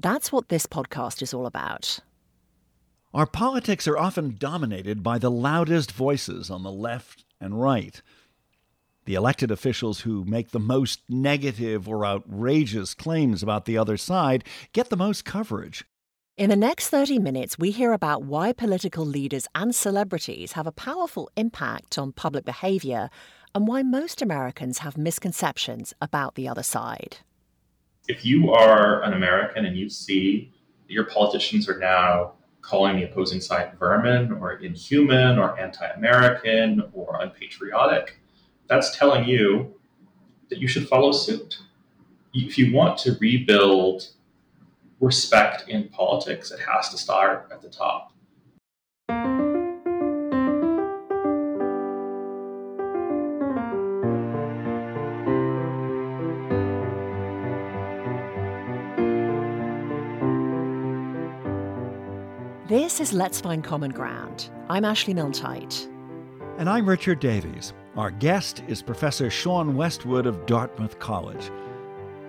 [0.00, 1.98] That's what this podcast is all about.
[3.12, 8.00] Our politics are often dominated by the loudest voices on the left and right.
[9.04, 14.44] The elected officials who make the most negative or outrageous claims about the other side
[14.72, 15.84] get the most coverage.
[16.38, 20.72] In the next 30 minutes, we hear about why political leaders and celebrities have a
[20.72, 23.10] powerful impact on public behavior
[23.54, 27.18] and why most Americans have misconceptions about the other side
[28.10, 30.52] if you are an American and you see
[30.88, 37.20] your politicians are now calling the opposing side vermin or inhuman or anti American or
[37.20, 38.18] unpatriotic,
[38.66, 39.72] that's telling you
[40.48, 41.58] that you should follow suit.
[42.34, 44.08] If you want to rebuild
[44.98, 48.12] respect in politics, it has to start at the top.
[63.00, 64.50] This is Let's Find Common Ground.
[64.68, 65.88] I'm Ashley Milne-Tyte.
[66.58, 67.72] And I'm Richard Davies.
[67.96, 71.50] Our guest is Professor Sean Westwood of Dartmouth College.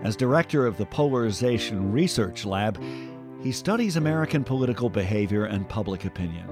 [0.03, 2.81] As director of the Polarization Research Lab,
[3.43, 6.47] he studies American political behavior and public opinion.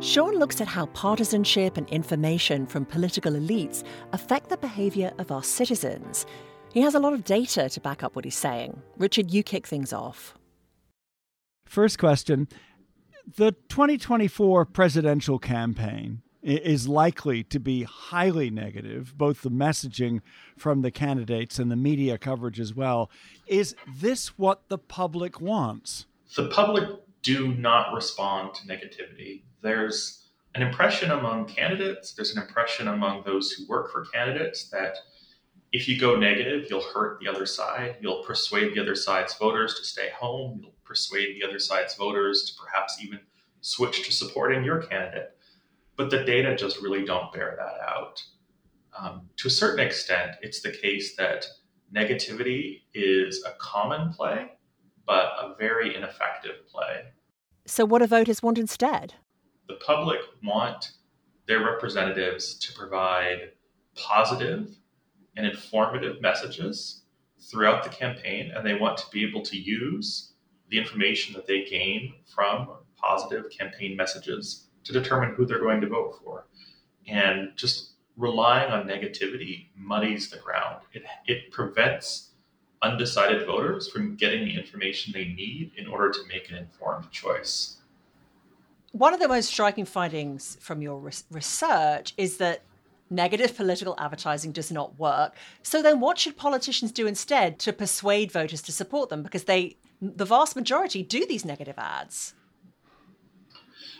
[0.00, 5.44] Sean looks at how partisanship and information from political elites affect the behavior of our
[5.44, 6.26] citizens.
[6.72, 8.82] He has a lot of data to back up what he's saying.
[8.98, 10.36] Richard, you kick things off.
[11.64, 12.48] First question
[13.26, 20.20] The 2024 presidential campaign is likely to be highly negative, both the messaging
[20.56, 23.10] from the candidates and the media coverage as well.
[23.46, 26.06] Is this what the public wants?
[26.36, 26.88] The public
[27.22, 29.42] do not respond to negativity.
[29.62, 34.96] There's an impression among candidates, there's an impression among those who work for candidates that
[35.72, 37.96] if you go negative, you'll hurt the other side.
[38.00, 40.60] You'll persuade the other side's voters to stay home.
[40.60, 43.18] You'll persuade the other side's voters to perhaps even
[43.62, 45.30] switch to supporting your candidate.
[45.96, 48.22] But the data just really don't bear that out.
[48.98, 51.46] Um, to a certain extent, it's the case that
[51.94, 54.52] negativity is a common play,
[55.06, 57.04] but a very ineffective play.
[57.64, 59.14] So, what do voters want instead?
[59.68, 60.92] The public want
[61.46, 63.52] their representatives to provide
[63.94, 64.76] positive
[65.36, 67.04] and informative messages
[67.50, 70.31] throughout the campaign, and they want to be able to use
[70.72, 75.86] the information that they gain from positive campaign messages to determine who they're going to
[75.86, 76.46] vote for.
[77.06, 80.80] And just relying on negativity muddies the ground.
[80.94, 82.30] It, it prevents
[82.80, 87.76] undecided voters from getting the information they need in order to make an informed choice.
[88.92, 90.98] One of the most striking findings from your
[91.30, 92.62] research is that
[93.12, 95.36] negative political advertising does not work.
[95.62, 99.76] So then what should politicians do instead to persuade voters to support them because they
[100.00, 102.34] the vast majority do these negative ads.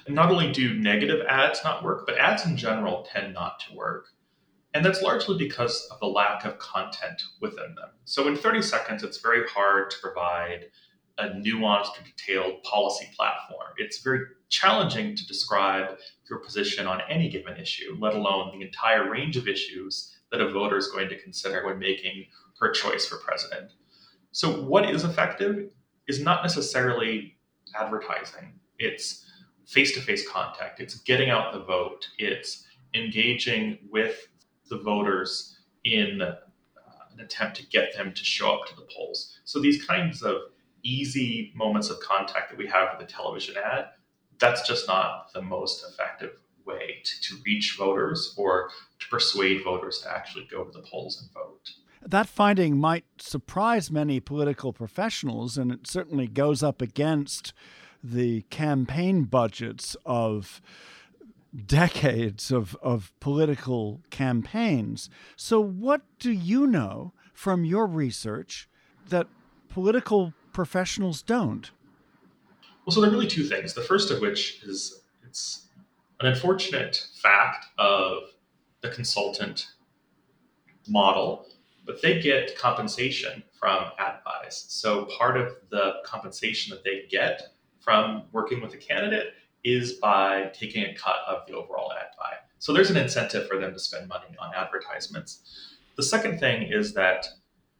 [0.08, 4.06] Not only do negative ads not work, but ads in general tend not to work.
[4.74, 7.90] And that's largely because of the lack of content within them.
[8.04, 10.64] So in 30 seconds, it's very hard to provide
[11.18, 13.68] a nuanced, or detailed policy platform.
[13.76, 15.96] It's very challenging to describe
[16.28, 20.50] your position on any given issue, let alone the entire range of issues that a
[20.50, 22.26] voter is going to consider when making
[22.60, 23.72] her choice for president.
[24.32, 25.70] So, what is effective
[26.08, 27.36] is not necessarily
[27.78, 29.26] advertising, it's
[29.66, 34.28] face to face contact, it's getting out the vote, it's engaging with
[34.68, 36.36] the voters in uh,
[37.12, 39.38] an attempt to get them to show up to the polls.
[39.44, 40.36] So, these kinds of
[40.82, 43.86] easy moments of contact that we have with a television ad,
[44.38, 46.32] that's just not the most effective
[46.66, 51.20] way to, to reach voters or to persuade voters to actually go to the polls
[51.20, 51.70] and vote.
[52.04, 57.52] That finding might surprise many political professionals, and it certainly goes up against
[58.02, 60.60] the campaign budgets of
[61.66, 65.10] decades of, of political campaigns.
[65.36, 68.68] So, what do you know from your research
[69.08, 69.28] that
[69.68, 71.70] political professionals don't?
[72.84, 73.74] Well, so there are really two things.
[73.74, 75.66] The first of which is it's
[76.20, 78.24] an unfortunate fact of
[78.80, 79.68] the consultant
[80.88, 81.46] model,
[81.86, 84.64] but they get compensation from ad buys.
[84.68, 87.42] So part of the compensation that they get
[87.80, 89.34] from working with a candidate
[89.64, 92.34] is by taking a cut of the overall ad buy.
[92.58, 95.76] So there's an incentive for them to spend money on advertisements.
[95.96, 97.26] The second thing is that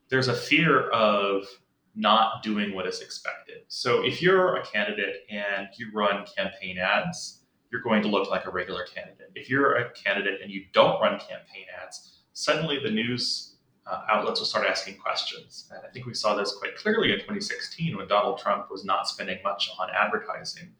[0.09, 1.45] there's a fear of
[1.95, 3.63] not doing what is expected.
[3.69, 8.47] So if you're a candidate and you run campaign ads, you're going to look like
[8.47, 9.31] a regular candidate.
[9.35, 13.57] If you're a candidate and you don't run campaign ads, suddenly the news
[13.87, 15.69] uh, outlets will start asking questions.
[15.71, 19.09] And I think we saw this quite clearly in 2016 when Donald Trump was not
[19.09, 20.73] spending much on advertising.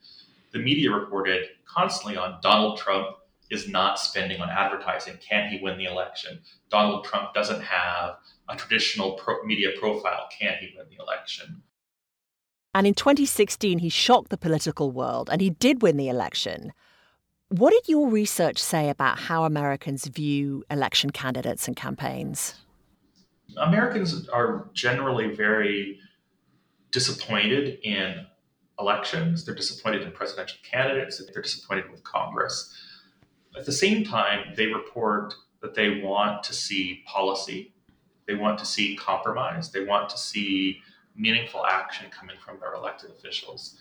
[0.53, 3.17] The media reported constantly on Donald Trump
[3.53, 5.19] is not spending on advertising.
[5.19, 6.41] Can he win the election?
[6.71, 8.17] Donald Trump doesn't have
[8.49, 10.27] a traditional pro- media profile.
[10.37, 11.63] Can he win the election?
[12.75, 16.73] And in 2016, he shocked the political world and he did win the election.
[17.49, 22.55] What did your research say about how Americans view election candidates and campaigns?
[23.59, 25.99] Americans are generally very
[26.91, 28.27] disappointed in
[28.79, 29.45] elections.
[29.45, 31.23] They're disappointed in presidential candidates.
[31.33, 32.75] They're disappointed with Congress.
[33.57, 37.73] At the same time, they report that they want to see policy,
[38.27, 40.81] they want to see compromise, they want to see
[41.15, 43.77] meaningful action coming from their elected officials.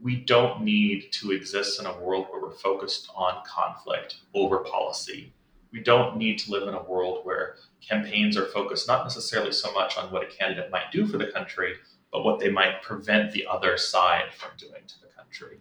[0.00, 5.32] We don't need to exist in a world where we're focused on conflict over policy.
[5.72, 9.72] We don't need to live in a world where campaigns are focused not necessarily so
[9.72, 11.74] much on what a candidate might do for the country,
[12.10, 15.58] but what they might prevent the other side from doing to the country.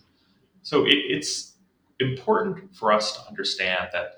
[0.63, 1.54] So it, it's
[2.01, 4.15] important for us to understand that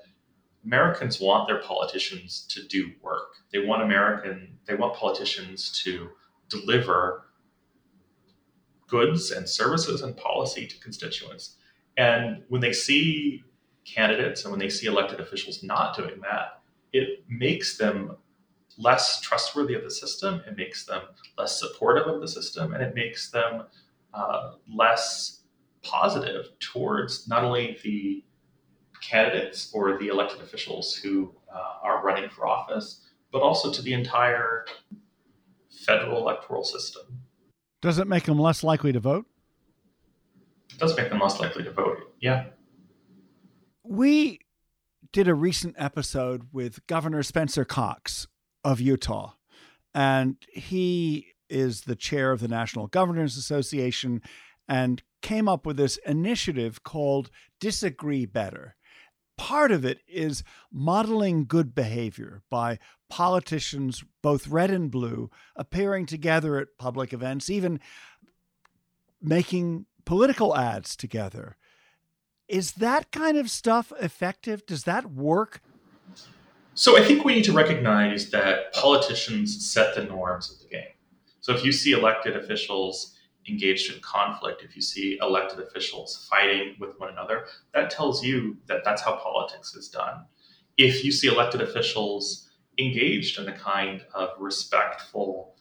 [0.64, 3.36] Americans want their politicians to do work.
[3.52, 6.08] They want American, they want politicians to
[6.48, 7.26] deliver
[8.88, 11.56] goods and services and policy to constituents.
[11.96, 13.42] And when they see
[13.84, 16.60] candidates and when they see elected officials not doing that,
[16.92, 18.16] it makes them
[18.78, 21.02] less trustworthy of the system, it makes them
[21.38, 23.64] less supportive of the system, and it makes them
[24.12, 25.43] uh, less
[25.84, 28.24] positive towards not only the
[29.00, 33.92] candidates or the elected officials who uh, are running for office, but also to the
[33.92, 34.64] entire
[35.70, 37.02] federal electoral system.
[37.82, 39.26] Does it make them less likely to vote?
[40.70, 42.46] It does make them less likely to vote, yeah.
[43.84, 44.40] We
[45.12, 48.26] did a recent episode with Governor Spencer Cox
[48.64, 49.34] of Utah,
[49.94, 54.22] and he is the chair of the National Governors Association
[54.68, 57.30] and came up with this initiative called
[57.60, 58.76] Disagree Better.
[59.36, 62.78] Part of it is modeling good behavior by
[63.10, 67.80] politicians, both red and blue, appearing together at public events, even
[69.20, 71.56] making political ads together.
[72.46, 74.66] Is that kind of stuff effective?
[74.66, 75.62] Does that work?
[76.74, 80.92] So I think we need to recognize that politicians set the norms of the game.
[81.40, 83.16] So if you see elected officials
[83.48, 88.56] engaged in conflict, if you see elected officials fighting with one another, that tells you
[88.66, 90.24] that that's how politics is done.
[90.76, 95.54] If you see elected officials engaged in the kind of respectful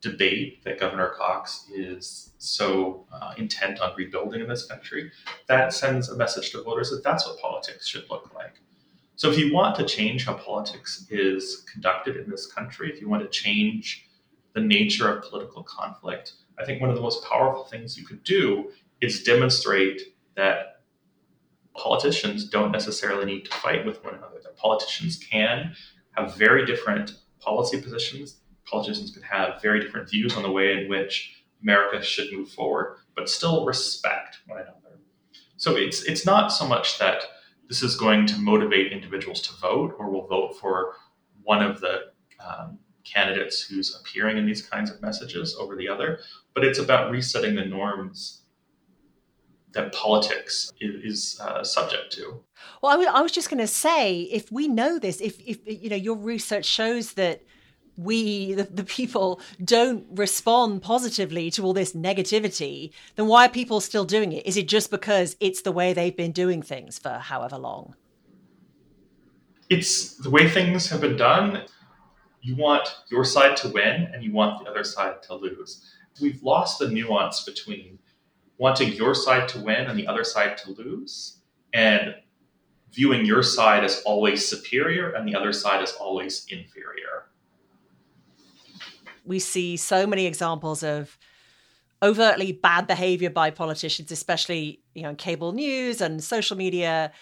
[0.00, 5.12] debate that Governor Cox is so uh, intent on rebuilding in this country,
[5.46, 8.60] that sends a message to voters that that's what politics should look like.
[9.14, 13.08] So, if you want to change how politics is conducted in this country, if you
[13.08, 14.08] want to change
[14.54, 16.32] the nature of political conflict,
[16.62, 20.00] I think one of the most powerful things you could do is demonstrate
[20.36, 20.82] that
[21.76, 25.74] politicians don't necessarily need to fight with one another, that politicians can
[26.12, 28.36] have very different policy positions.
[28.64, 32.98] Politicians can have very different views on the way in which America should move forward,
[33.16, 35.00] but still respect one another.
[35.56, 37.24] So it's it's not so much that
[37.68, 40.94] this is going to motivate individuals to vote or will vote for
[41.42, 42.12] one of the
[42.44, 46.20] um, candidates who's appearing in these kinds of messages over the other,
[46.54, 48.42] but it's about resetting the norms
[49.72, 52.42] that politics is, uh, subject to.
[52.82, 55.58] Well, I, w- I was just going to say, if we know this, if, if
[55.64, 57.42] you know your research shows that
[57.96, 63.80] we, the, the, people, don't respond positively to all this negativity, then why are people
[63.80, 64.46] still doing it?
[64.46, 67.94] Is it just because it's the way they've been doing things for however long?
[69.68, 71.62] It's the way things have been done.
[72.42, 75.90] You want your side to win and you want the other side to lose.
[76.20, 77.98] We've lost the nuance between
[78.58, 81.38] wanting your side to win and the other side to lose,
[81.72, 82.14] and
[82.92, 87.12] viewing your side as always superior and the other side as always inferior
[89.24, 91.18] we see so many examples of
[92.02, 97.12] overtly bad behavior by politicians, especially you know cable news and social media.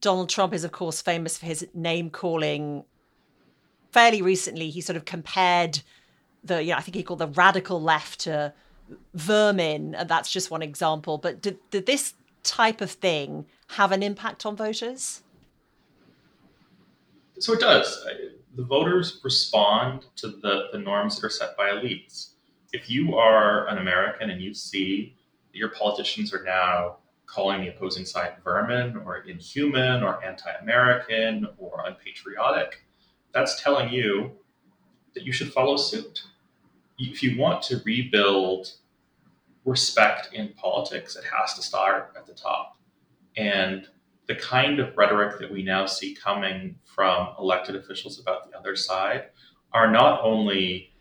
[0.00, 2.84] Donald Trump is, of course, famous for his name calling
[3.96, 5.80] fairly recently, he sort of compared
[6.44, 8.52] the, you know, I think he called the radical left to
[9.14, 11.16] vermin, and that's just one example.
[11.16, 12.12] But did, did this
[12.42, 15.22] type of thing have an impact on voters?
[17.38, 18.06] So it does.
[18.54, 22.32] The voters respond to the, the norms that are set by elites.
[22.74, 25.16] If you are an American and you see
[25.52, 31.46] that your politicians are now calling the opposing side vermin or inhuman or anti American
[31.56, 32.82] or unpatriotic,
[33.36, 34.30] that's telling you
[35.14, 36.22] that you should follow suit.
[36.98, 38.72] If you want to rebuild
[39.66, 42.78] respect in politics, it has to start at the top.
[43.36, 43.86] And
[44.26, 48.74] the kind of rhetoric that we now see coming from elected officials about the other
[48.74, 49.24] side
[49.74, 50.94] are not only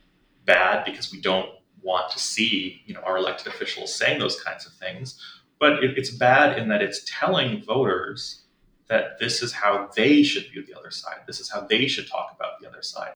[0.43, 1.49] bad because we don't
[1.81, 5.19] want to see you know our elected officials saying those kinds of things
[5.59, 8.44] but it, it's bad in that it's telling voters
[8.87, 12.07] that this is how they should view the other side this is how they should
[12.07, 13.13] talk about the other side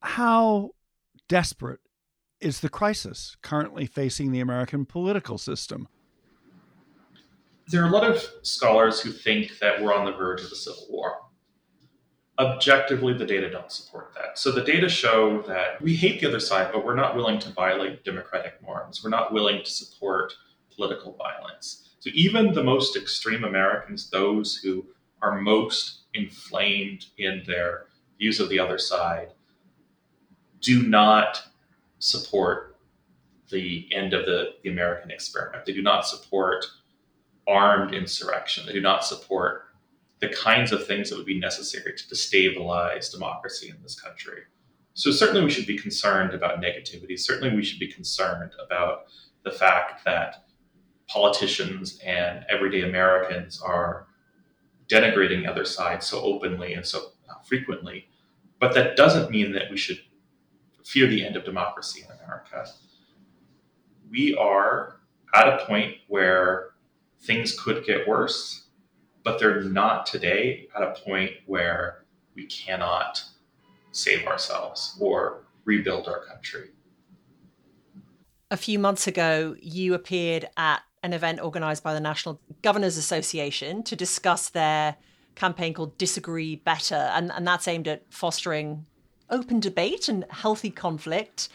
[0.00, 0.70] how
[1.28, 1.80] desperate
[2.40, 5.88] is the crisis currently facing the american political system
[7.68, 10.56] there are a lot of scholars who think that we're on the verge of a
[10.56, 11.18] civil war.
[12.38, 14.38] Objectively, the data don't support that.
[14.38, 17.50] So the data show that we hate the other side, but we're not willing to
[17.50, 19.02] violate democratic norms.
[19.04, 20.32] We're not willing to support
[20.74, 21.87] political violence.
[22.00, 24.86] So even the most extreme Americans, those who
[25.20, 27.86] are most inflamed in their
[28.18, 29.32] views of the other side,
[30.60, 31.42] do not
[31.98, 32.76] support
[33.50, 35.64] the end of the, the American experiment.
[35.64, 36.64] They do not support
[37.46, 38.66] armed insurrection.
[38.66, 39.64] They do not support
[40.20, 44.42] the kinds of things that would be necessary to destabilize democracy in this country.
[44.94, 47.18] So, certainly, we should be concerned about negativity.
[47.18, 49.04] Certainly, we should be concerned about
[49.44, 50.47] the fact that
[51.08, 54.06] politicians and everyday Americans are
[54.88, 58.08] denigrating the other side so openly and so uh, frequently.
[58.60, 60.00] But that doesn't mean that we should
[60.84, 62.66] fear the end of democracy in America.
[64.10, 65.00] We are
[65.34, 66.70] at a point where
[67.20, 68.68] things could get worse,
[69.22, 73.22] but they're not today at a point where we cannot
[73.92, 76.70] save ourselves or rebuild our country.
[78.50, 83.82] A few months ago, you appeared at an event organized by the National Governors Association
[83.84, 84.96] to discuss their
[85.34, 86.94] campaign called Disagree Better.
[87.14, 88.84] And, and that's aimed at fostering
[89.30, 91.48] open debate and healthy conflict.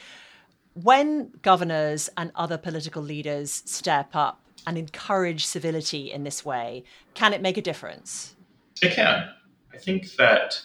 [0.73, 6.83] When governors and other political leaders step up and encourage civility in this way,
[7.13, 8.35] can it make a difference?
[8.81, 9.29] It can.
[9.71, 10.61] I think that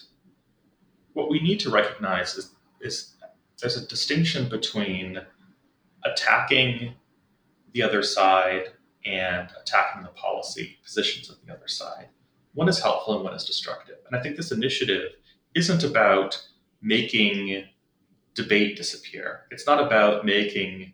[1.13, 3.13] what we need to recognize is, is
[3.61, 5.21] there's a distinction between
[6.03, 6.95] attacking
[7.73, 8.71] the other side
[9.05, 12.07] and attacking the policy positions of the other side.
[12.53, 13.97] One is helpful and one is destructive.
[14.07, 15.11] And I think this initiative
[15.55, 16.41] isn't about
[16.81, 17.65] making
[18.33, 19.41] debate disappear.
[19.51, 20.93] It's not about making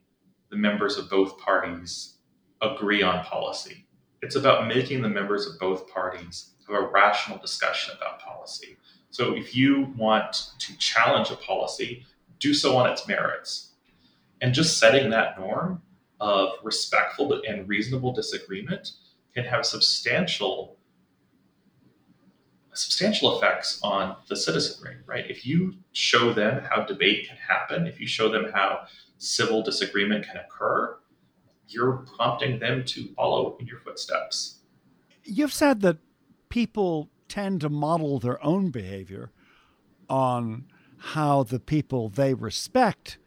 [0.50, 2.18] the members of both parties
[2.62, 3.86] agree on policy.
[4.22, 8.78] It's about making the members of both parties have a rational discussion about policy.
[9.12, 12.06] So if you want to challenge a policy,
[12.40, 13.72] do so on its merits.
[14.42, 15.82] And just setting that norm
[16.20, 18.92] of respectful and reasonable disagreement
[19.34, 20.78] can have substantial
[22.74, 25.30] substantial effects on the citizenry, right?
[25.30, 28.86] If you show them how debate can happen, if you show them how
[29.18, 30.98] civil disagreement can occur,
[31.70, 34.60] you're prompting them to follow in your footsteps.
[35.24, 35.98] You've said that
[36.50, 39.32] people tend to model their own behavior
[40.10, 40.66] on
[40.98, 43.18] how the people they respect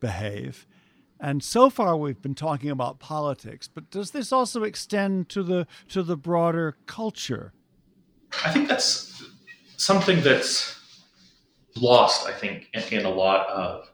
[0.00, 0.66] behave.
[1.20, 5.66] And so far we've been talking about politics, but does this also extend to the
[5.88, 7.52] to the broader culture?
[8.44, 9.24] I think that's
[9.76, 10.78] something that's
[11.76, 13.90] lost, I think, in, a lot of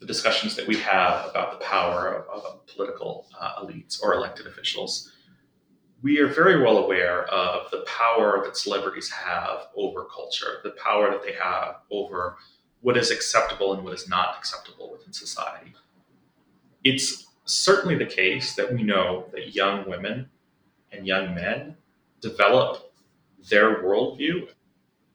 [0.00, 4.46] the discussions that we have about the power of, of political uh, elites or elected
[4.46, 5.12] officials,
[6.02, 11.10] we are very well aware of the power that celebrities have over culture, the power
[11.10, 12.36] that they have over
[12.80, 15.72] what is acceptable and what is not acceptable within society.
[16.84, 20.28] It's certainly the case that we know that young women
[20.90, 21.76] and young men
[22.20, 22.92] develop
[23.50, 24.48] their worldview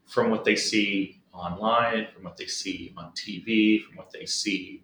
[0.05, 4.83] from what they see online, from what they see on TV, from what they see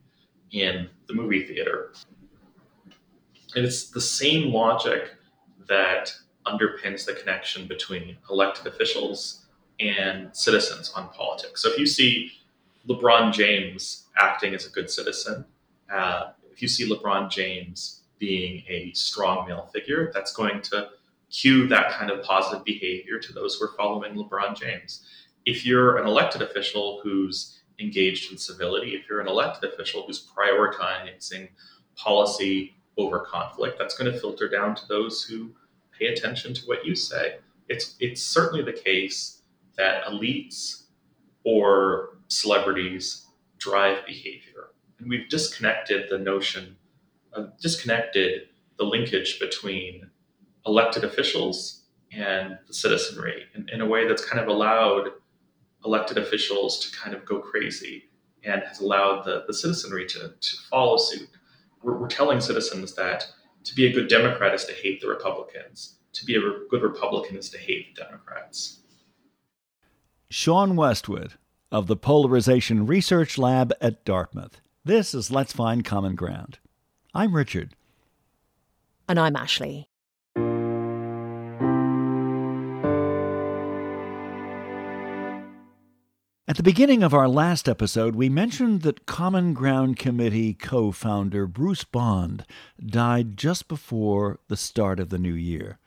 [0.51, 1.93] in the movie theater.
[3.55, 5.11] And it's the same logic
[5.67, 6.13] that
[6.45, 9.45] underpins the connection between elected officials
[9.79, 11.61] and citizens on politics.
[11.61, 12.31] So if you see
[12.87, 15.45] LeBron James acting as a good citizen,
[15.91, 20.89] uh, if you see LeBron James being a strong male figure, that's going to
[21.29, 25.03] cue that kind of positive behavior to those who are following LeBron James.
[25.45, 30.25] if you're an elected official who's engaged in civility, if you're an elected official who's
[30.25, 31.49] prioritizing
[31.95, 35.51] policy over conflict, that's going to filter down to those who
[35.97, 37.37] pay attention to what you say.
[37.67, 39.41] It's it's certainly the case
[39.77, 40.83] that elites
[41.43, 43.25] or celebrities
[43.57, 44.69] drive behavior.
[44.99, 46.75] And we've disconnected the notion,
[47.33, 50.09] uh, disconnected the linkage between
[50.65, 55.09] elected officials and the citizenry in, in a way that's kind of allowed
[55.85, 58.09] elected officials to kind of go crazy
[58.43, 61.29] and has allowed the, the citizenry to, to follow suit.
[61.81, 63.27] We're, we're telling citizens that
[63.63, 65.97] to be a good Democrat is to hate the Republicans.
[66.13, 68.79] To be a good Republican is to hate the Democrats.
[70.29, 71.33] Sean Westwood
[71.71, 74.61] of the Polarization Research Lab at Dartmouth.
[74.85, 76.59] This is Let's Find Common Ground.
[77.13, 77.73] I'm Richard.
[79.07, 79.87] And I'm Ashley.
[86.45, 91.47] At the beginning of our last episode, we mentioned that Common Ground Committee co founder
[91.47, 92.45] Bruce Bond
[92.85, 95.79] died just before the start of the new year.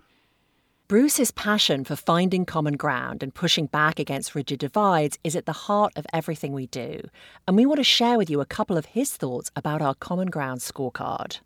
[0.89, 5.53] Bruce's passion for finding common ground and pushing back against rigid divides is at the
[5.53, 7.01] heart of everything we do,
[7.49, 10.29] and we want to share with you a couple of his thoughts about our Common
[10.31, 11.41] Ground scorecard.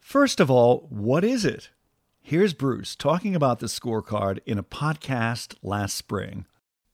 [0.00, 1.70] First of all, what is it?
[2.20, 6.44] Here's Bruce talking about the scorecard in a podcast last spring.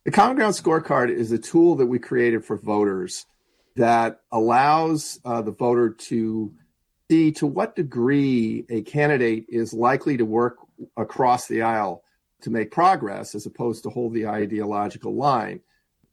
[0.05, 3.27] The Common Ground scorecard is a tool that we created for voters
[3.75, 6.55] that allows uh, the voter to
[7.11, 10.59] see to what degree a candidate is likely to work
[10.97, 12.03] across the aisle
[12.43, 15.61] to make progress as opposed to hold the ideological line.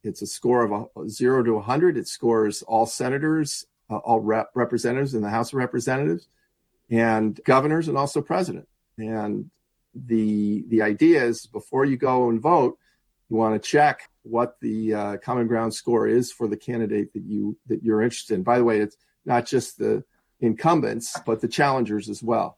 [0.04, 1.98] It's a score of a, zero to 100.
[1.98, 6.28] It scores all senators, uh, all rep- representatives in the House of Representatives,
[6.90, 8.68] and governors, and also president.
[8.98, 9.50] And
[9.94, 12.78] the the idea is before you go and vote,
[13.30, 17.24] you want to check what the uh, common ground score is for the candidate that
[17.24, 18.44] you that you're interested in.
[18.44, 20.04] By the way, it's not just the
[20.40, 22.58] incumbents, but the challengers as well.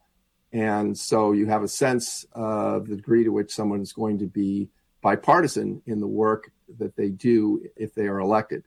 [0.57, 4.25] And so you have a sense of the degree to which someone is going to
[4.25, 4.69] be
[5.03, 8.63] bipartisan in the work that they do if they are elected.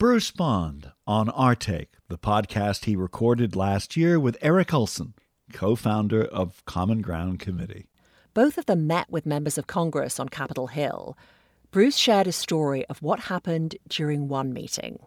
[0.00, 5.14] Bruce Bond on Our Take, the podcast he recorded last year with Eric Olson,
[5.52, 7.86] co founder of Common Ground Committee.
[8.34, 11.16] Both of them met with members of Congress on Capitol Hill.
[11.70, 14.98] Bruce shared a story of what happened during one meeting.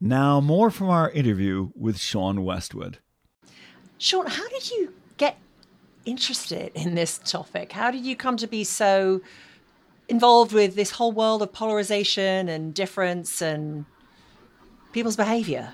[0.00, 2.98] Now, more from our interview with Sean Westwood.
[3.98, 5.36] Sean, how did you get
[6.04, 7.72] interested in this topic?
[7.72, 9.20] How did you come to be so
[10.08, 13.84] involved with this whole world of polarization and difference and
[14.92, 15.72] people's behavior?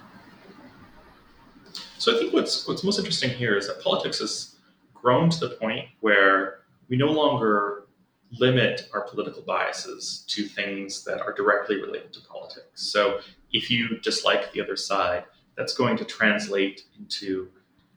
[1.99, 4.57] So I think what's what's most interesting here is that politics has
[4.95, 7.87] grown to the point where we no longer
[8.33, 12.83] limit our political biases to things that are directly related to politics.
[12.83, 13.21] So
[13.53, 15.25] if you dislike the other side,
[15.57, 17.49] that's going to translate into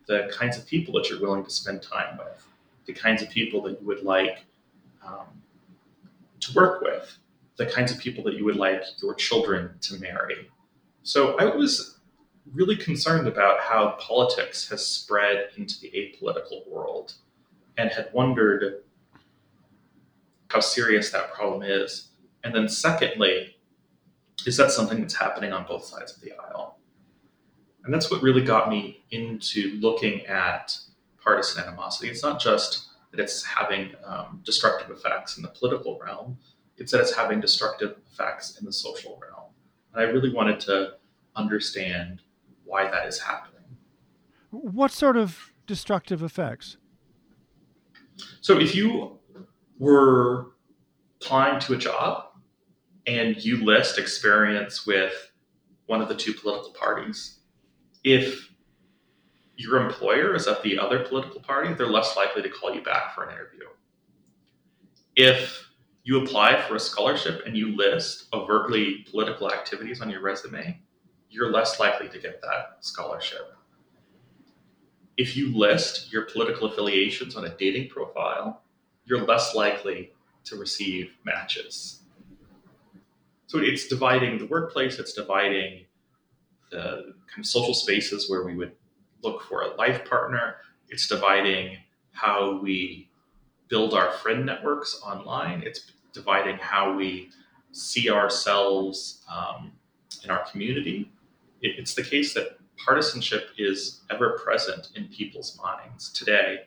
[0.07, 2.47] the kinds of people that you're willing to spend time with,
[2.85, 4.45] the kinds of people that you would like
[5.05, 5.27] um,
[6.39, 7.17] to work with,
[7.57, 10.49] the kinds of people that you would like your children to marry,
[11.09, 11.97] so I was
[12.53, 17.15] really concerned about how politics has spread into the apolitical world
[17.79, 18.83] and had wondered
[20.49, 22.09] how serious that problem is.
[22.43, 23.57] And then, secondly,
[24.45, 26.77] is that something that's happening on both sides of the aisle?
[27.83, 30.77] And that's what really got me into looking at
[31.19, 32.09] partisan animosity.
[32.09, 36.37] It's not just that it's having um, destructive effects in the political realm,
[36.77, 39.49] It's that it's having destructive effects in the social realm.
[39.93, 40.98] And I really wanted to
[41.39, 42.21] understand
[42.65, 43.77] why that is happening.
[44.51, 46.77] What sort of destructive effects?
[48.41, 49.19] So if you
[49.77, 50.51] were
[51.21, 52.25] applying to a job
[53.07, 55.13] and you list experience with
[55.85, 57.39] one of the two political parties,
[58.03, 58.49] if
[59.55, 63.13] your employer is of the other political party, they're less likely to call you back
[63.13, 63.65] for an interview.
[65.15, 65.69] If
[66.03, 70.81] you apply for a scholarship and you list overtly political activities on your resume,
[71.29, 73.53] you're less likely to get that scholarship.
[75.17, 78.61] If you list your political affiliations on a dating profile,
[79.05, 80.13] you're less likely
[80.45, 82.01] to receive matches.
[83.47, 85.85] So it's dividing the workplace, it's dividing
[86.71, 88.73] the kind of social spaces where we would
[89.23, 91.77] look for a life partner, it's dividing
[92.11, 93.09] how we
[93.67, 97.29] build our friend networks online, it's dividing how we
[97.71, 99.71] see ourselves um,
[100.23, 101.11] in our community.
[101.61, 106.59] It, it's the case that partisanship is ever present in people's minds today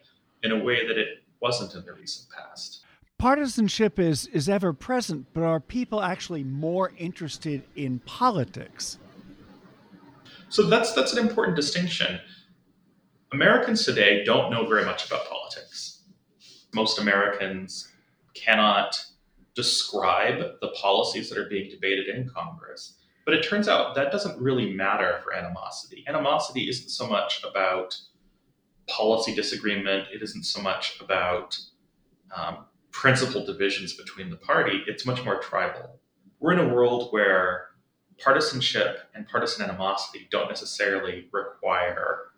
[0.42, 2.84] in a way that it wasn't in the recent past.
[3.18, 8.98] Partisanship is, is ever present, but are people actually more interested in politics?
[10.48, 12.20] So that's that's an important distinction.
[13.32, 16.02] Americans today don't know very much about politics.
[16.74, 17.88] Most Americans
[18.34, 19.02] cannot
[19.54, 22.98] describe the policies that are being debated in Congress.
[23.24, 26.04] But it turns out that doesn't really matter for animosity.
[26.08, 27.96] Animosity isn't so much about
[28.88, 31.58] policy disagreement, it isn't so much about
[32.36, 36.00] um, principal divisions between the party, it's much more tribal.
[36.40, 37.68] We're in a world where
[38.18, 42.32] partisanship and partisan animosity don't necessarily require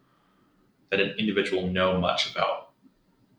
[0.90, 2.70] that an individual know much about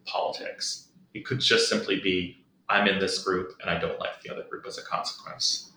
[0.06, 0.90] politics.
[1.14, 4.44] It could just simply be I'm in this group and I don't like the other
[4.44, 5.72] group as a consequence.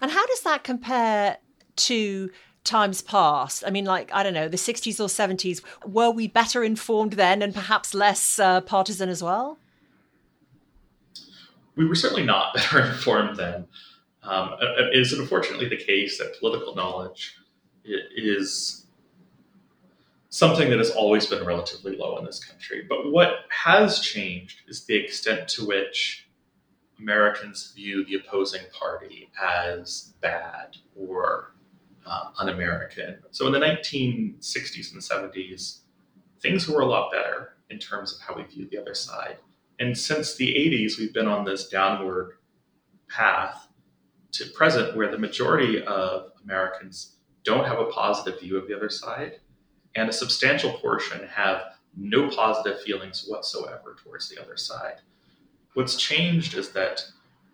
[0.00, 1.38] And how does that compare
[1.76, 2.30] to
[2.64, 3.64] times past?
[3.66, 7.42] I mean, like, I don't know, the 60s or 70s, were we better informed then
[7.42, 9.58] and perhaps less uh, partisan as well?
[11.76, 13.66] We were certainly not better informed then.
[14.22, 17.36] Um, it is unfortunately the case that political knowledge
[17.84, 18.86] is
[20.30, 22.84] something that has always been relatively low in this country.
[22.88, 26.23] But what has changed is the extent to which
[26.98, 31.54] Americans view the opposing party as bad or
[32.06, 33.18] uh, un American.
[33.30, 35.80] So in the 1960s and 70s,
[36.40, 39.38] things were a lot better in terms of how we view the other side.
[39.80, 42.38] And since the 80s, we've been on this downward
[43.08, 43.68] path
[44.32, 48.90] to present where the majority of Americans don't have a positive view of the other
[48.90, 49.40] side,
[49.96, 51.62] and a substantial portion have
[51.96, 55.00] no positive feelings whatsoever towards the other side.
[55.74, 57.04] What's changed is that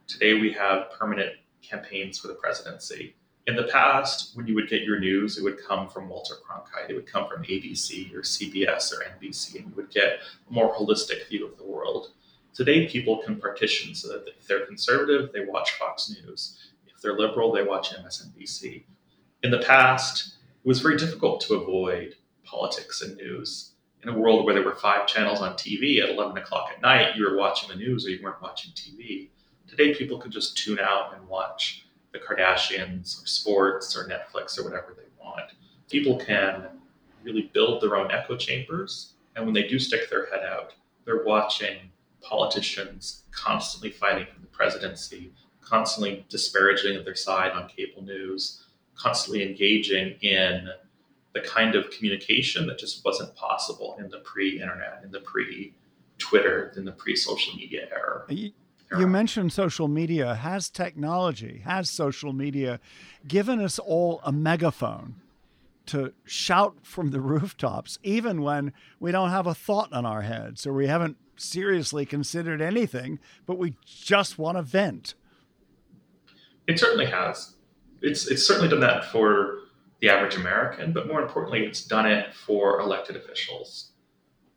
[0.07, 3.15] today we have permanent campaigns for the presidency.
[3.47, 6.91] In the past, when you would get your news, it would come from Walter Cronkite,
[6.91, 10.75] it would come from ABC or CBS or NBC, and you would get a more
[10.75, 12.09] holistic view of the world.
[12.53, 16.59] Today, people can partition so that if they're conservative, they watch Fox News.
[16.95, 18.83] If they're liberal, they watch MSNBC.
[19.43, 23.70] In the past, it was very difficult to avoid politics and news.
[24.03, 27.17] In a world where there were five channels on TV at 11 o'clock at night,
[27.17, 29.29] you were watching the news or you weren't watching TV.
[29.69, 34.65] Today, people can just tune out and watch the Kardashians or sports or Netflix or
[34.65, 35.51] whatever they want.
[35.91, 36.67] People can
[37.23, 39.13] really build their own echo chambers.
[39.37, 40.73] And when they do stick their head out,
[41.05, 41.91] they're watching
[42.23, 49.47] politicians constantly fighting for the presidency, constantly disparaging of their side on cable news, constantly
[49.47, 50.69] engaging in
[51.33, 56.85] the kind of communication that just wasn't possible in the pre-internet, in the pre-Twitter, in
[56.85, 58.25] the pre-social media era.
[58.29, 58.53] You,
[58.99, 60.35] you mentioned social media.
[60.35, 62.81] Has technology, has social media
[63.29, 65.17] given us all a megaphone
[65.87, 70.67] to shout from the rooftops, even when we don't have a thought on our heads
[70.67, 75.15] or we haven't seriously considered anything, but we just want to vent?
[76.67, 77.55] It certainly has.
[78.03, 79.60] It's it's certainly done that for
[80.01, 83.93] the average American, but more importantly, it's done it for elected officials.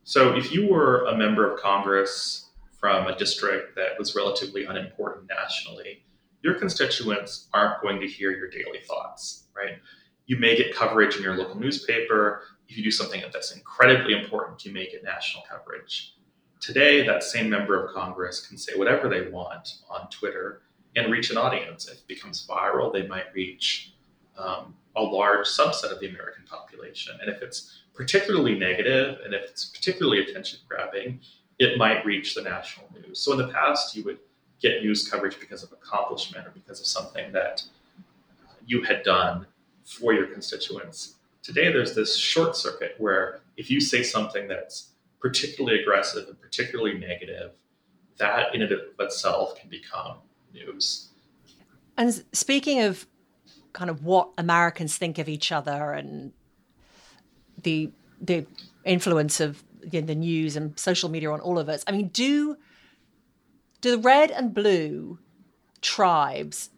[0.04, 5.30] So if you were a member of Congress from a district that was relatively unimportant
[5.30, 6.04] nationally,
[6.42, 9.78] your constituents aren't going to hear your daily thoughts, right?
[10.26, 12.44] You may get coverage in your local newspaper.
[12.68, 16.16] If you do something that's incredibly important, you may get national coverage.
[16.60, 20.62] Today, that same member of Congress can say whatever they want on Twitter
[20.96, 21.88] and reach an audience.
[21.88, 23.94] If it becomes viral, they might reach
[24.38, 27.18] um, a large subset of the American population.
[27.22, 31.20] And if it's particularly negative and if it's particularly attention grabbing,
[31.60, 33.20] it might reach the national news.
[33.20, 34.20] So in the past, you would
[34.62, 37.64] get news coverage because of accomplishment or because of something that
[38.48, 39.46] uh, you had done
[39.84, 41.16] for your constituents.
[41.42, 46.98] Today, there's this short circuit where if you say something that's particularly aggressive and particularly
[46.98, 47.52] negative,
[48.18, 50.18] that in and of itself can become
[50.54, 51.10] news.
[51.98, 53.06] And speaking of
[53.74, 56.32] kind of what Americans think of each other and
[57.62, 58.46] the the
[58.86, 62.08] influence of you know, the news and social media on all of us, I mean,
[62.10, 62.56] do
[63.82, 65.20] do the red and blue
[65.82, 66.70] tribes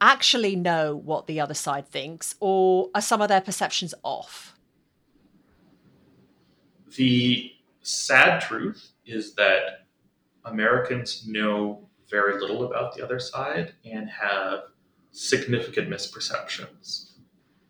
[0.00, 4.56] actually know what the other side thinks, or are some of their perceptions off?
[6.96, 9.86] The sad truth is that
[10.44, 14.60] Americans know very little about the other side and have
[15.12, 17.10] significant misperceptions.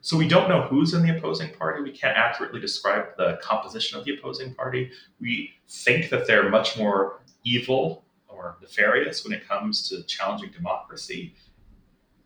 [0.03, 1.83] So we don't know who's in the opposing party.
[1.83, 4.91] We can't accurately describe the composition of the opposing party.
[5.21, 11.35] We think that they're much more evil or nefarious when it comes to challenging democracy.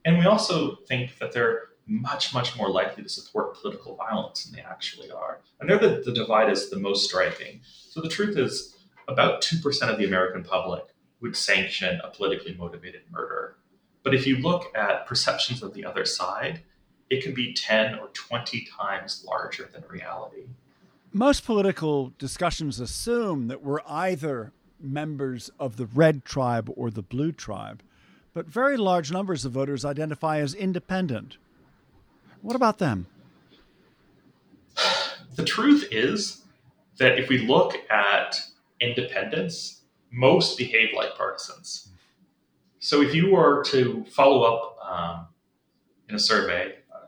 [0.05, 4.55] And we also think that they're much, much more likely to support political violence than
[4.55, 5.41] they actually are.
[5.61, 7.61] I know that the divide is the most striking.
[7.65, 10.85] So the truth is, about 2% of the American public
[11.21, 13.57] would sanction a politically motivated murder.
[14.05, 16.63] But if you look at perceptions of the other side,
[17.11, 20.45] it can be 10 or 20 times larger than reality.
[21.13, 27.33] Most political discussions assume that we're either members of the red tribe or the blue
[27.33, 27.83] tribe,
[28.35, 31.39] but very large numbers of voters identify as independent.
[32.43, 33.07] What about them?
[35.37, 36.43] The truth is
[36.99, 38.39] that if we look at
[38.81, 41.89] independents, most behave like partisans.
[42.85, 45.27] So if you were to follow up um,
[46.11, 47.07] in a survey uh,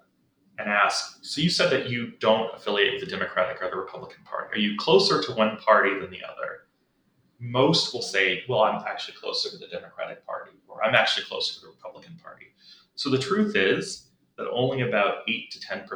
[0.59, 4.25] and ask, so you said that you don't affiliate with the Democratic or the Republican
[4.25, 4.55] Party.
[4.55, 6.65] Are you closer to one party than the other?
[7.41, 11.57] Most will say, well, I'm actually closer to the Democratic Party, or I'm actually closer
[11.57, 12.47] to the Republican Party.
[12.95, 14.07] So the truth is
[14.39, 15.89] that only about 8 to 10%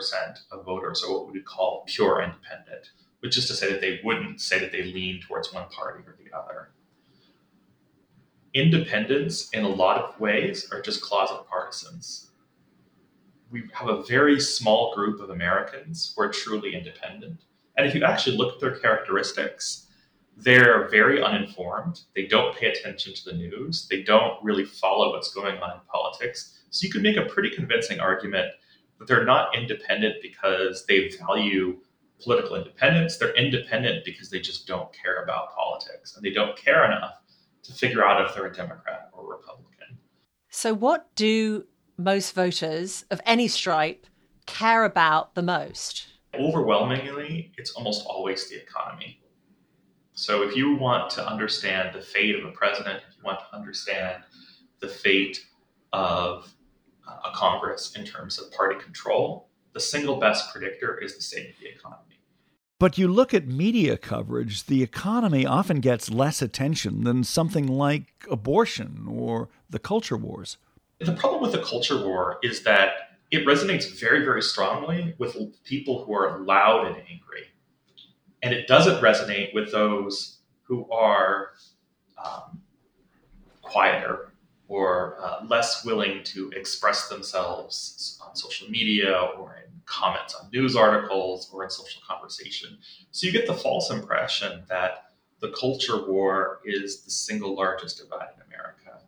[0.53, 2.91] of voters are what we would call pure independent,
[3.21, 6.19] which is to say that they wouldn't say that they lean towards one party or
[6.23, 6.69] the other
[8.55, 12.31] independents in a lot of ways are just closet partisans.
[13.51, 17.41] We have a very small group of Americans who are truly independent.
[17.77, 19.87] And if you actually look at their characteristics,
[20.37, 22.01] they're very uninformed.
[22.15, 23.87] They don't pay attention to the news.
[23.89, 26.61] They don't really follow what's going on in politics.
[26.71, 28.53] So you could make a pretty convincing argument
[28.99, 31.79] that they're not independent because they value
[32.23, 33.17] political independence.
[33.17, 37.20] They're independent because they just don't care about politics and they don't care enough
[37.63, 39.99] to figure out if they're a Democrat or Republican.
[40.49, 44.07] So, what do most voters of any stripe
[44.47, 46.07] care about the most?
[46.35, 49.21] Overwhelmingly, it's almost always the economy.
[50.15, 53.57] So, if you want to understand the fate of a president, if you want to
[53.57, 54.23] understand
[54.81, 55.47] the fate
[55.93, 56.53] of
[57.09, 61.51] uh, a Congress in terms of party control, the single best predictor is the state
[61.51, 62.10] of the economy.
[62.81, 68.27] But you look at media coverage, the economy often gets less attention than something like
[68.31, 70.57] abortion or the culture wars.
[70.99, 76.07] The problem with the culture war is that it resonates very, very strongly with people
[76.07, 77.49] who are loud and angry.
[78.43, 81.51] And it doesn't resonate with those who are
[82.17, 82.63] um,
[83.61, 84.33] quieter
[84.69, 90.77] or uh, less willing to express themselves on social media or in comments on news
[90.77, 92.79] articles or in social conversation.
[93.11, 98.29] So you get the false impression that the culture war is the single largest divide
[98.37, 99.03] in America.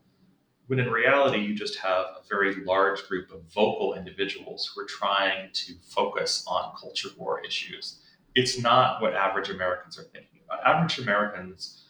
[0.66, 4.86] When in reality, you just have a very large group of vocal individuals who are
[4.86, 8.00] trying to focus on culture war issues.
[8.34, 10.66] It's not what average Americans are thinking about.
[10.66, 11.84] Average Americans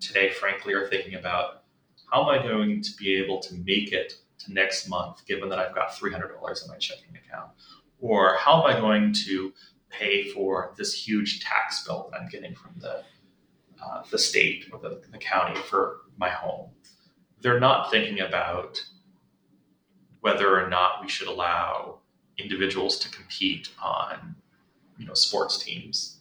[0.00, 1.62] today, frankly, are thinking about
[2.10, 5.58] how am I going to be able to make it to next month, given that
[5.58, 7.50] I've got $300 in my checking account?
[8.00, 9.52] Or how am I going to
[9.90, 13.02] pay for this huge tax bill that I'm getting from the,
[13.82, 16.70] uh, the state or the, the county for my home?
[17.40, 18.78] They're not thinking about
[20.20, 21.98] whether or not we should allow
[22.38, 24.34] individuals to compete on
[24.98, 26.20] you know sports teams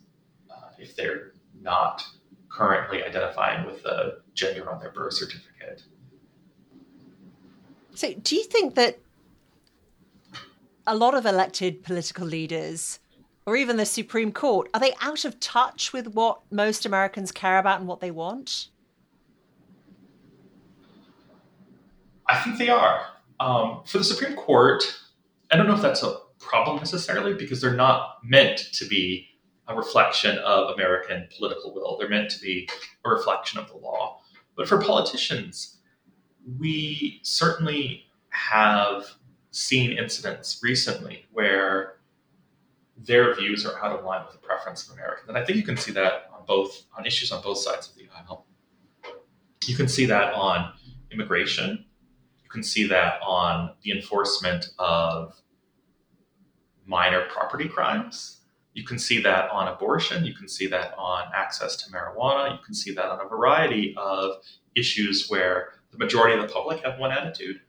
[0.49, 2.05] uh, if they're not
[2.49, 5.83] currently identifying with the gender on their birth certificate.
[7.93, 8.97] So, do you think that
[10.89, 12.99] a lot of elected political leaders
[13.45, 17.59] or even the Supreme Court, are they out of touch with what most Americans care
[17.59, 18.69] about and what they want?
[22.27, 23.05] I think they are.
[23.39, 24.83] Um, for the Supreme Court,
[25.51, 29.27] I don't know if that's a problem necessarily because they're not meant to be
[29.67, 31.97] a reflection of American political will.
[31.99, 32.67] They're meant to be
[33.05, 34.21] a reflection of the law.
[34.57, 35.77] But for politicians,
[36.57, 39.05] we certainly have
[39.51, 41.95] seen incidents recently where
[42.97, 45.29] their views are out of line with the preference of Americans.
[45.29, 47.95] And I think you can see that on both on issues on both sides of
[47.95, 48.45] the aisle.
[49.65, 50.73] You can see that on
[51.11, 51.85] immigration.
[52.43, 55.33] You can see that on the enforcement of
[56.85, 58.41] minor property crimes.
[58.73, 60.25] You can see that on abortion.
[60.25, 62.51] You can see that on access to marijuana.
[62.51, 64.37] You can see that on a variety of
[64.75, 67.59] issues where the majority of the public have one attitude,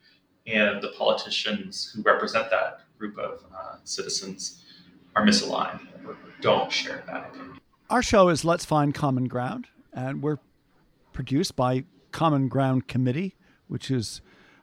[0.53, 4.65] and the politicians who represent that group of uh, citizens
[5.17, 7.59] are misaligned or don't share that opinion.
[7.89, 10.39] Our show is Let's Find Common Ground, and we're
[11.13, 13.35] produced by Common Ground Committee,
[13.69, 14.21] which is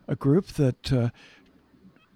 [0.07, 1.09] a group that uh,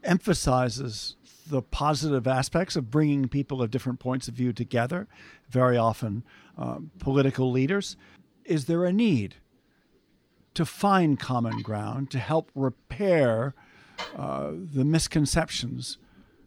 [0.04, 1.16] emphasizes
[1.48, 5.08] the positive aspects of bringing people of different points of view together,
[5.50, 6.24] very often
[6.58, 7.98] uh, political leaders.
[8.46, 9.36] Is there a need
[10.54, 13.54] to find common ground to help repair
[14.16, 15.98] uh, the misconceptions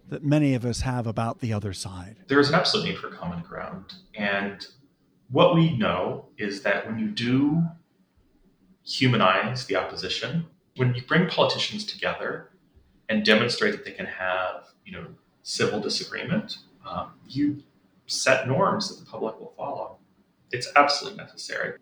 [0.09, 2.17] that many of us have about the other side?
[2.29, 3.95] There is an absolute need for common ground.
[4.15, 4.67] And
[5.31, 7.63] what we know is that when you do
[8.85, 12.51] humanize the opposition, when you bring politicians together
[13.09, 15.07] and demonstrate that they can have, you know,
[15.43, 17.63] civil disagreement, um, you
[18.07, 19.99] set norms that the public will follow.
[20.51, 21.79] It's absolutely necessary.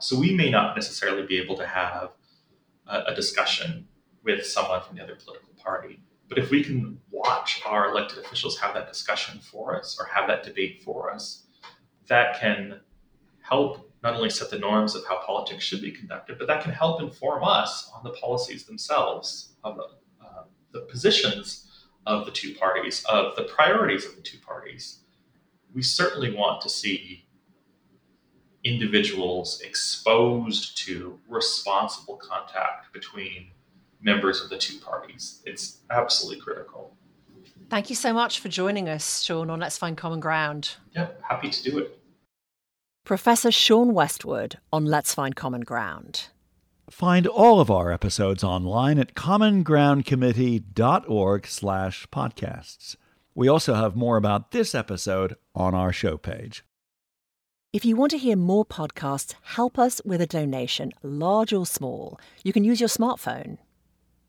[0.00, 2.10] So we may not necessarily be able to have
[2.86, 3.88] a, a discussion
[4.24, 8.58] with someone from the other political party, but if we can watch our elected officials
[8.58, 11.44] have that discussion for us or have that debate for us,
[12.06, 12.80] that can
[13.40, 16.72] help not only set the norms of how politics should be conducted, but that can
[16.72, 19.84] help inform us on the policies themselves, of the,
[20.24, 25.00] uh, the positions of the two parties, of the priorities of the two parties.
[25.74, 27.27] We certainly want to see
[28.68, 33.50] individuals exposed to responsible contact between
[34.00, 35.42] members of the two parties.
[35.44, 36.96] It's absolutely critical.
[37.70, 40.76] Thank you so much for joining us, Sean, on Let's Find Common Ground.
[40.94, 41.98] Yeah, happy to do it.
[43.04, 46.28] Professor Sean Westwood on Let's Find Common Ground.
[46.90, 52.96] Find all of our episodes online at commongroundcommittee.org slash podcasts.
[53.34, 56.64] We also have more about this episode on our show page.
[57.70, 62.18] If you want to hear more podcasts, help us with a donation, large or small.
[62.42, 63.58] You can use your smartphone.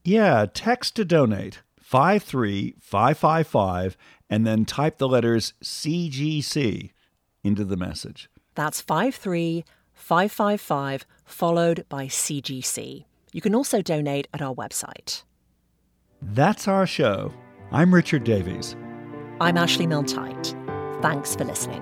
[0.03, 3.95] Yeah, text to donate 53555
[4.29, 6.91] and then type the letters CGC
[7.41, 8.29] into the message.
[8.55, 13.05] That's 53555 followed by CGC.
[13.31, 15.23] You can also donate at our website.
[16.21, 17.31] That's our show.
[17.71, 18.75] I'm Richard Davies.
[19.39, 21.01] I'm Ashley Milne-Tyte.
[21.01, 21.81] Thanks for listening.